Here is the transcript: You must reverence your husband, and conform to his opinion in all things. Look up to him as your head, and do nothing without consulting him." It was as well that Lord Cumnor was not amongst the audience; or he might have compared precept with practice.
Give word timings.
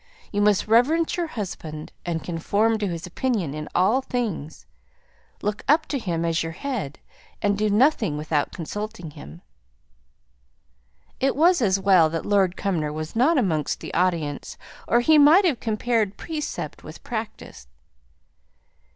You 0.31 0.41
must 0.41 0.67
reverence 0.67 1.15
your 1.15 1.27
husband, 1.27 1.91
and 2.07 2.23
conform 2.23 2.79
to 2.79 2.87
his 2.87 3.05
opinion 3.05 3.53
in 3.53 3.69
all 3.75 4.01
things. 4.01 4.65
Look 5.43 5.63
up 5.67 5.85
to 5.89 5.99
him 5.99 6.25
as 6.25 6.41
your 6.41 6.53
head, 6.53 6.97
and 7.39 7.55
do 7.55 7.69
nothing 7.69 8.17
without 8.17 8.51
consulting 8.51 9.11
him." 9.11 9.43
It 11.19 11.35
was 11.35 11.61
as 11.61 11.79
well 11.79 12.09
that 12.09 12.25
Lord 12.25 12.57
Cumnor 12.57 12.91
was 12.91 13.15
not 13.15 13.37
amongst 13.37 13.79
the 13.79 13.93
audience; 13.93 14.57
or 14.87 15.01
he 15.01 15.19
might 15.19 15.45
have 15.45 15.59
compared 15.59 16.17
precept 16.17 16.83
with 16.83 17.03
practice. 17.03 17.67